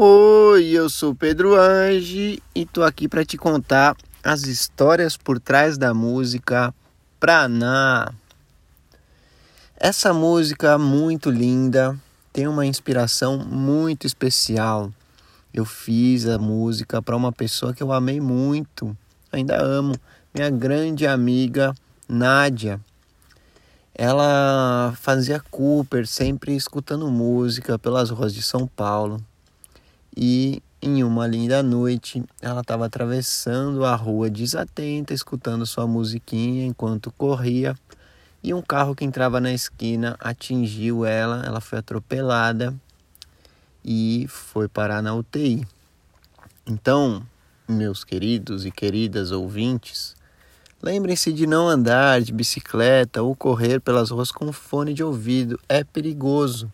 Oi, 0.00 0.66
eu 0.66 0.88
sou 0.88 1.12
Pedro 1.12 1.60
Ange 1.60 2.40
e 2.54 2.64
tô 2.64 2.84
aqui 2.84 3.08
para 3.08 3.24
te 3.24 3.36
contar 3.36 3.96
as 4.22 4.42
histórias 4.44 5.16
por 5.16 5.40
trás 5.40 5.76
da 5.76 5.92
música 5.92 6.72
Praná. 7.18 8.14
Essa 9.76 10.14
música 10.14 10.78
muito 10.78 11.32
linda 11.32 11.98
tem 12.32 12.46
uma 12.46 12.64
inspiração 12.64 13.38
muito 13.38 14.06
especial. 14.06 14.92
Eu 15.52 15.64
fiz 15.64 16.28
a 16.28 16.38
música 16.38 17.02
para 17.02 17.16
uma 17.16 17.32
pessoa 17.32 17.74
que 17.74 17.82
eu 17.82 17.92
amei 17.92 18.20
muito, 18.20 18.96
ainda 19.32 19.60
amo, 19.60 19.96
minha 20.32 20.48
grande 20.48 21.08
amiga 21.08 21.74
Nádia. 22.08 22.80
Ela 23.92 24.94
fazia 24.94 25.42
Cooper, 25.50 26.06
sempre 26.06 26.54
escutando 26.54 27.10
música 27.10 27.76
pelas 27.76 28.10
ruas 28.10 28.32
de 28.32 28.42
São 28.42 28.64
Paulo. 28.64 29.20
E 30.20 30.60
em 30.82 31.04
uma 31.04 31.28
linda 31.28 31.62
noite, 31.62 32.24
ela 32.42 32.62
estava 32.62 32.86
atravessando 32.86 33.84
a 33.84 33.94
rua 33.94 34.28
desatenta, 34.28 35.14
escutando 35.14 35.64
sua 35.64 35.86
musiquinha 35.86 36.66
enquanto 36.66 37.12
corria, 37.12 37.76
e 38.42 38.52
um 38.52 38.60
carro 38.60 38.96
que 38.96 39.04
entrava 39.04 39.40
na 39.40 39.52
esquina 39.52 40.16
atingiu 40.18 41.04
ela, 41.04 41.44
ela 41.46 41.60
foi 41.60 41.78
atropelada 41.78 42.74
e 43.84 44.26
foi 44.28 44.66
parar 44.66 45.00
na 45.00 45.14
UTI. 45.14 45.64
Então, 46.66 47.24
meus 47.68 48.02
queridos 48.02 48.66
e 48.66 48.72
queridas 48.72 49.30
ouvintes, 49.30 50.16
lembrem-se 50.82 51.32
de 51.32 51.46
não 51.46 51.68
andar 51.68 52.22
de 52.22 52.32
bicicleta 52.32 53.22
ou 53.22 53.36
correr 53.36 53.80
pelas 53.80 54.10
ruas 54.10 54.32
com 54.32 54.52
fone 54.52 54.92
de 54.92 55.04
ouvido, 55.04 55.60
é 55.68 55.84
perigoso. 55.84 56.72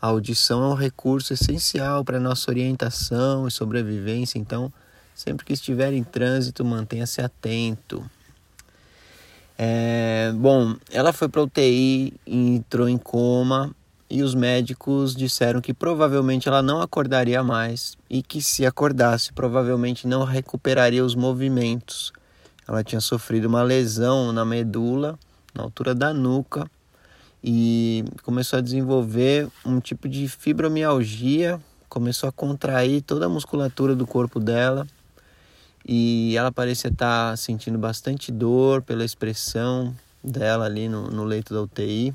A 0.00 0.06
audição 0.06 0.64
é 0.64 0.68
um 0.68 0.74
recurso 0.74 1.34
essencial 1.34 2.02
para 2.02 2.18
nossa 2.18 2.50
orientação 2.50 3.46
e 3.46 3.50
sobrevivência, 3.50 4.38
então, 4.38 4.72
sempre 5.14 5.44
que 5.44 5.52
estiver 5.52 5.92
em 5.92 6.02
trânsito, 6.02 6.64
mantenha-se 6.64 7.20
atento. 7.20 8.02
É, 9.58 10.32
bom, 10.36 10.74
ela 10.90 11.12
foi 11.12 11.28
para 11.28 11.42
UTI, 11.42 12.14
entrou 12.26 12.88
em 12.88 12.96
coma 12.96 13.76
e 14.08 14.22
os 14.22 14.34
médicos 14.34 15.14
disseram 15.14 15.60
que 15.60 15.74
provavelmente 15.74 16.48
ela 16.48 16.62
não 16.62 16.80
acordaria 16.80 17.44
mais 17.44 17.98
e 18.08 18.22
que 18.22 18.40
se 18.40 18.64
acordasse, 18.64 19.34
provavelmente 19.34 20.06
não 20.06 20.24
recuperaria 20.24 21.04
os 21.04 21.14
movimentos. 21.14 22.10
Ela 22.66 22.82
tinha 22.82 23.02
sofrido 23.02 23.48
uma 23.48 23.62
lesão 23.62 24.32
na 24.32 24.46
medula, 24.46 25.18
na 25.54 25.62
altura 25.62 25.94
da 25.94 26.14
nuca 26.14 26.66
e 27.42 28.04
começou 28.22 28.58
a 28.58 28.62
desenvolver 28.62 29.48
um 29.64 29.80
tipo 29.80 30.08
de 30.08 30.28
fibromialgia, 30.28 31.60
começou 31.88 32.28
a 32.28 32.32
contrair 32.32 33.02
toda 33.02 33.26
a 33.26 33.28
musculatura 33.28 33.94
do 33.94 34.06
corpo 34.06 34.38
dela 34.38 34.86
e 35.86 36.36
ela 36.36 36.52
parecia 36.52 36.90
estar 36.90 37.36
sentindo 37.36 37.78
bastante 37.78 38.30
dor 38.30 38.82
pela 38.82 39.04
expressão 39.04 39.94
dela 40.22 40.66
ali 40.66 40.88
no, 40.88 41.10
no 41.10 41.24
leito 41.24 41.54
da 41.54 41.62
UTI. 41.62 42.14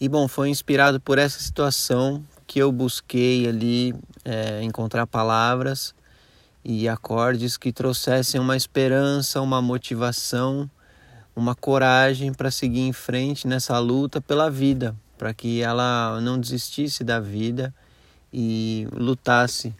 E 0.00 0.08
bom, 0.08 0.28
foi 0.28 0.48
inspirado 0.48 1.00
por 1.00 1.18
essa 1.18 1.40
situação 1.40 2.24
que 2.46 2.58
eu 2.58 2.70
busquei 2.70 3.48
ali 3.48 3.94
é, 4.24 4.62
encontrar 4.62 5.06
palavras 5.06 5.94
e 6.64 6.88
acordes 6.88 7.56
que 7.56 7.72
trouxessem 7.72 8.40
uma 8.40 8.56
esperança, 8.56 9.40
uma 9.40 9.60
motivação 9.60 10.70
uma 11.36 11.54
coragem 11.54 12.32
para 12.32 12.50
seguir 12.50 12.80
em 12.80 12.92
frente 12.92 13.46
nessa 13.46 13.78
luta 13.78 14.20
pela 14.20 14.50
vida, 14.50 14.94
para 15.18 15.34
que 15.34 15.60
ela 15.60 16.20
não 16.20 16.38
desistisse 16.38 17.02
da 17.02 17.18
vida 17.18 17.74
e 18.32 18.86
lutasse 18.92 19.74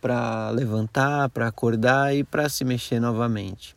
para 0.00 0.50
levantar, 0.50 1.28
para 1.30 1.48
acordar 1.48 2.14
e 2.14 2.24
para 2.24 2.48
se 2.48 2.64
mexer 2.64 3.00
novamente. 3.00 3.76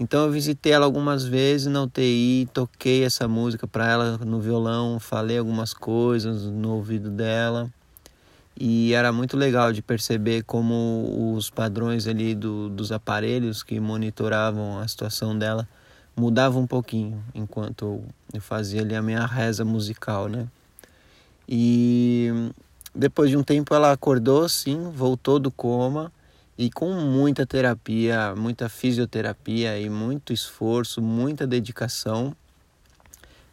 Então 0.00 0.24
eu 0.24 0.30
visitei 0.30 0.72
ela 0.72 0.84
algumas 0.84 1.24
vezes 1.24 1.66
na 1.66 1.82
UTI, 1.82 2.48
toquei 2.52 3.04
essa 3.04 3.26
música 3.26 3.66
para 3.66 3.88
ela 3.88 4.18
no 4.18 4.40
violão, 4.40 5.00
falei 5.00 5.38
algumas 5.38 5.74
coisas 5.74 6.44
no 6.44 6.74
ouvido 6.74 7.10
dela. 7.10 7.68
E 8.60 8.92
era 8.92 9.12
muito 9.12 9.36
legal 9.36 9.72
de 9.72 9.82
perceber 9.82 10.42
como 10.42 11.34
os 11.36 11.50
padrões 11.50 12.06
ali 12.06 12.34
do, 12.34 12.68
dos 12.68 12.92
aparelhos 12.92 13.62
que 13.62 13.78
monitoravam 13.78 14.78
a 14.78 14.86
situação 14.86 15.36
dela 15.36 15.66
mudava 16.18 16.58
um 16.58 16.66
pouquinho 16.66 17.22
enquanto 17.32 18.02
eu 18.34 18.40
fazia 18.40 18.82
ali 18.82 18.94
a 18.94 19.00
minha 19.00 19.24
reza 19.24 19.64
musical, 19.64 20.28
né? 20.28 20.48
E 21.48 22.50
depois 22.94 23.30
de 23.30 23.36
um 23.36 23.42
tempo 23.44 23.72
ela 23.72 23.92
acordou, 23.92 24.48
sim, 24.48 24.90
voltou 24.90 25.38
do 25.38 25.50
coma 25.50 26.12
e 26.58 26.70
com 26.70 26.92
muita 26.92 27.46
terapia, 27.46 28.34
muita 28.36 28.68
fisioterapia 28.68 29.78
e 29.78 29.88
muito 29.88 30.32
esforço, 30.32 31.00
muita 31.00 31.46
dedicação, 31.46 32.34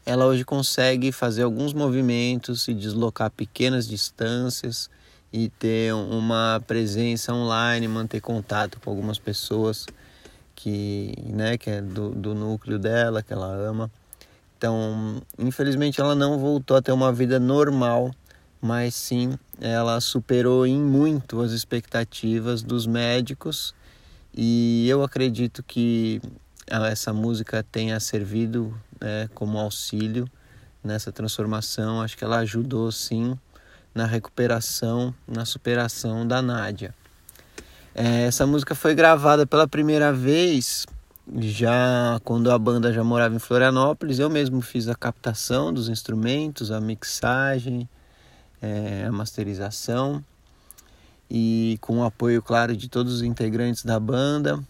ela 0.03 0.25
hoje 0.25 0.43
consegue 0.43 1.11
fazer 1.11 1.43
alguns 1.43 1.71
movimentos, 1.71 2.63
se 2.63 2.73
deslocar 2.73 3.29
pequenas 3.29 3.87
distâncias 3.87 4.89
e 5.31 5.49
ter 5.49 5.93
uma 5.93 6.61
presença 6.65 7.31
online, 7.33 7.87
manter 7.87 8.21
contato 8.21 8.79
com 8.79 8.89
algumas 8.89 9.19
pessoas 9.19 9.85
que, 10.55 11.13
né, 11.25 11.57
que 11.57 11.69
é 11.69 11.81
do, 11.81 12.09
do 12.11 12.33
núcleo 12.33 12.79
dela, 12.79 13.21
que 13.21 13.33
ela 13.33 13.47
ama. 13.47 13.91
Então, 14.57 15.21
infelizmente, 15.37 15.99
ela 15.99 16.15
não 16.15 16.39
voltou 16.39 16.77
a 16.77 16.81
ter 16.81 16.91
uma 16.91 17.11
vida 17.11 17.39
normal, 17.39 18.11
mas 18.61 18.95
sim 18.95 19.37
ela 19.59 19.99
superou 19.99 20.65
em 20.65 20.81
muito 20.81 21.41
as 21.41 21.51
expectativas 21.51 22.63
dos 22.63 22.87
médicos 22.87 23.75
e 24.37 24.87
eu 24.89 25.01
acredito 25.03 25.63
que 25.63 26.21
essa 26.67 27.13
música 27.13 27.63
tenha 27.63 27.99
servido 27.99 28.75
né, 28.99 29.29
como 29.33 29.57
auxílio 29.57 30.27
nessa 30.83 31.11
transformação. 31.11 32.01
Acho 32.01 32.17
que 32.17 32.23
ela 32.23 32.39
ajudou 32.39 32.91
sim 32.91 33.37
na 33.93 34.05
recuperação, 34.05 35.15
na 35.25 35.45
superação 35.45 36.27
da 36.27 36.41
Nádia. 36.41 36.93
É, 37.97 38.23
essa 38.23 38.45
música 38.45 38.75
foi 38.75 38.93
gravada 38.93 39.47
pela 39.47 39.65
primeira 39.65 40.11
vez 40.11 40.85
já 41.37 42.19
quando 42.25 42.51
a 42.51 42.59
banda 42.59 42.91
já 42.91 43.05
morava 43.05 43.33
em 43.33 43.39
Florianópolis. 43.39 44.19
Eu 44.19 44.29
mesmo 44.29 44.59
fiz 44.59 44.89
a 44.89 44.95
captação 44.95 45.71
dos 45.71 45.87
instrumentos, 45.87 46.71
a 46.71 46.81
mixagem, 46.81 47.87
é, 48.61 49.05
a 49.07 49.11
masterização 49.13 50.21
e 51.31 51.77
com 51.79 51.99
o 51.99 52.03
apoio, 52.03 52.41
claro, 52.41 52.75
de 52.75 52.89
todos 52.89 53.13
os 53.13 53.21
integrantes 53.21 53.85
da 53.85 53.97
banda. 53.97 54.61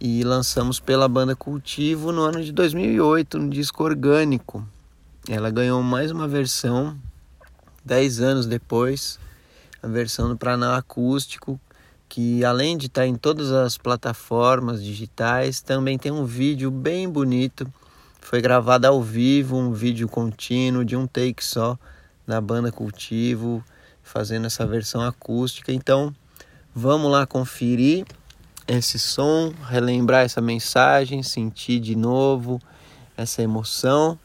E 0.00 0.24
lançamos 0.24 0.80
pela 0.80 1.06
banda 1.06 1.36
Cultivo 1.36 2.10
no 2.10 2.22
ano 2.22 2.42
de 2.42 2.52
2008, 2.52 3.36
um 3.36 3.50
disco 3.50 3.84
orgânico. 3.84 4.66
Ela 5.28 5.50
ganhou 5.50 5.82
mais 5.82 6.10
uma 6.10 6.26
versão 6.26 6.98
10 7.84 8.20
anos 8.20 8.46
depois, 8.46 9.18
a 9.82 9.86
versão 9.86 10.30
do 10.30 10.38
Praná 10.38 10.78
acústico, 10.78 11.60
que 12.08 12.44
além 12.44 12.76
de 12.76 12.86
estar 12.86 13.06
em 13.06 13.14
todas 13.14 13.50
as 13.50 13.76
plataformas 13.76 14.82
digitais, 14.82 15.60
também 15.60 15.98
tem 15.98 16.12
um 16.12 16.24
vídeo 16.24 16.70
bem 16.70 17.08
bonito. 17.08 17.66
Foi 18.20 18.40
gravado 18.40 18.86
ao 18.86 19.02
vivo, 19.02 19.56
um 19.56 19.72
vídeo 19.72 20.08
contínuo 20.08 20.84
de 20.84 20.96
um 20.96 21.06
take 21.06 21.44
só 21.44 21.78
da 22.26 22.40
banda 22.40 22.72
Cultivo, 22.72 23.62
fazendo 24.02 24.46
essa 24.46 24.66
versão 24.66 25.02
acústica. 25.02 25.72
Então, 25.72 26.14
vamos 26.74 27.10
lá 27.10 27.26
conferir 27.26 28.06
esse 28.66 28.98
som, 28.98 29.52
relembrar 29.68 30.24
essa 30.24 30.40
mensagem, 30.40 31.22
sentir 31.22 31.80
de 31.80 31.94
novo 31.94 32.60
essa 33.16 33.42
emoção. 33.42 34.18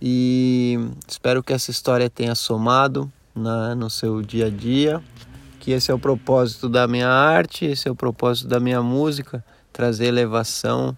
E 0.00 0.78
espero 1.08 1.42
que 1.42 1.52
essa 1.52 1.70
história 1.70 2.08
tenha 2.08 2.34
somado 2.34 3.10
na, 3.34 3.74
no 3.74 3.90
seu 3.90 4.22
dia 4.22 4.46
a 4.46 4.50
dia 4.50 5.02
que 5.68 5.72
esse 5.72 5.90
é 5.90 5.94
o 5.94 5.98
propósito 5.98 6.66
da 6.66 6.88
minha 6.88 7.10
arte, 7.10 7.66
esse 7.66 7.88
é 7.88 7.90
o 7.90 7.94
propósito 7.94 8.48
da 8.48 8.58
minha 8.58 8.82
música, 8.82 9.44
trazer 9.70 10.06
elevação 10.06 10.96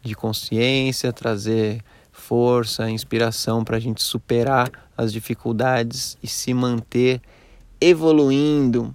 de 0.00 0.14
consciência, 0.14 1.12
trazer 1.12 1.82
força, 2.12 2.88
inspiração 2.88 3.64
para 3.64 3.76
a 3.76 3.80
gente 3.80 4.00
superar 4.04 4.70
as 4.96 5.12
dificuldades 5.12 6.16
e 6.22 6.28
se 6.28 6.54
manter 6.54 7.20
evoluindo. 7.80 8.94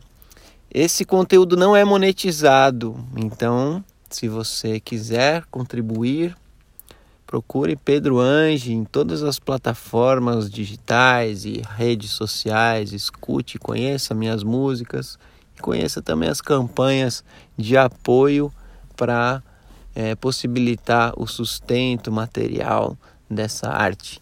Esse 0.74 1.04
conteúdo 1.04 1.58
não 1.58 1.76
é 1.76 1.84
monetizado, 1.84 2.96
então 3.18 3.84
se 4.10 4.30
você 4.30 4.80
quiser 4.80 5.44
contribuir 5.52 6.34
Procure 7.30 7.76
Pedro 7.76 8.20
Ange 8.20 8.74
em 8.74 8.84
todas 8.84 9.22
as 9.22 9.38
plataformas 9.38 10.50
digitais 10.50 11.46
e 11.46 11.62
redes 11.78 12.10
sociais. 12.10 12.92
Escute, 12.92 13.60
conheça 13.60 14.16
minhas 14.16 14.42
músicas 14.44 15.20
e 15.56 15.62
conheça 15.62 16.02
também 16.02 16.28
as 16.28 16.42
campanhas 16.42 17.24
de 17.56 17.78
apoio 17.78 18.52
para 18.98 19.44
é, 19.94 20.16
possibilitar 20.16 21.14
o 21.16 21.28
sustento 21.28 22.12
material 22.12 22.98
dessa 23.30 23.70
arte. 23.70 24.20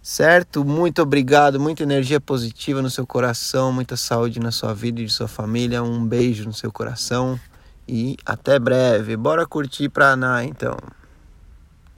Certo? 0.00 0.64
Muito 0.64 1.02
obrigado, 1.02 1.58
muita 1.58 1.82
energia 1.82 2.20
positiva 2.20 2.80
no 2.80 2.88
seu 2.88 3.04
coração, 3.04 3.72
muita 3.72 3.96
saúde 3.96 4.38
na 4.38 4.52
sua 4.52 4.72
vida 4.72 5.00
e 5.00 5.06
de 5.06 5.12
sua 5.12 5.26
família. 5.26 5.82
Um 5.82 6.06
beijo 6.06 6.44
no 6.44 6.52
seu 6.52 6.70
coração 6.70 7.36
e 7.88 8.16
até 8.24 8.60
breve. 8.60 9.16
Bora 9.16 9.44
curtir 9.44 9.88
pra 9.88 10.12
Aná 10.12 10.44
então. 10.44 10.76